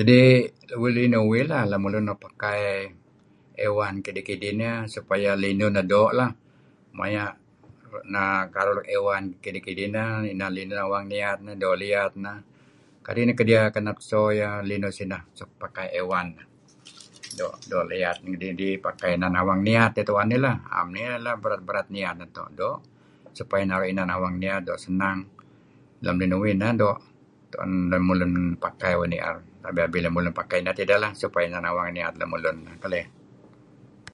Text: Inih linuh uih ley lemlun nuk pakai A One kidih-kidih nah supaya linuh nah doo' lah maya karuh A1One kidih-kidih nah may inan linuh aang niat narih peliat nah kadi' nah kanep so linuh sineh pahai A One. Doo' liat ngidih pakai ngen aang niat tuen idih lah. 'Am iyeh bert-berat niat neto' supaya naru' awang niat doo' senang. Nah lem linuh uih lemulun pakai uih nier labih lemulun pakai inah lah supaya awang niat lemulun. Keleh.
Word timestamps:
Inih 0.00 0.26
linuh 0.96 1.22
uih 1.30 1.44
ley 1.50 1.64
lemlun 1.72 2.04
nuk 2.08 2.20
pakai 2.24 2.62
A 3.64 3.66
One 3.86 3.96
kidih-kidih 4.04 4.52
nah 4.60 4.78
supaya 4.94 5.30
linuh 5.42 5.68
nah 5.74 5.84
doo' 5.92 6.10
lah 6.18 6.30
maya 6.98 7.26
karuh 8.56 8.78
A1One 8.94 9.26
kidih-kidih 9.44 9.86
nah 9.94 10.08
may 10.22 10.30
inan 10.34 10.50
linuh 10.56 10.76
aang 10.84 11.06
niat 11.12 11.38
narih 11.46 11.62
peliat 11.72 12.12
nah 12.24 12.36
kadi' 13.06 13.24
nah 13.54 13.66
kanep 13.76 13.98
so 14.08 14.20
linuh 14.70 14.92
sineh 14.98 15.22
pahai 15.60 15.86
A 15.98 16.00
One. 16.18 16.30
Doo' 17.70 17.84
liat 17.92 18.16
ngidih 18.26 18.72
pakai 18.86 19.10
ngen 19.20 19.34
aang 19.40 19.60
niat 19.68 19.90
tuen 20.08 20.28
idih 20.30 20.40
lah. 20.46 20.56
'Am 20.76 20.88
iyeh 21.00 21.16
bert-berat 21.44 21.86
niat 21.96 22.14
neto' 22.20 22.76
supaya 23.38 23.62
naru' 23.68 23.88
awang 24.16 24.34
niat 24.42 24.60
doo' 24.68 24.80
senang. 24.86 25.18
Nah 26.02 26.04
lem 26.06 26.16
linuh 26.22 26.38
uih 26.44 26.54
lemulun 27.92 28.32
pakai 28.64 28.92
uih 29.00 29.08
nier 29.12 29.36
labih 29.80 30.00
lemulun 30.04 30.32
pakai 30.40 30.56
inah 30.62 30.74
lah 31.04 31.12
supaya 31.22 31.46
awang 31.70 31.88
niat 31.96 32.14
lemulun. 32.20 32.56
Keleh. 32.84 33.06